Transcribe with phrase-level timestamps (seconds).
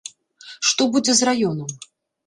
[0.69, 1.81] Што будзе з раёнам?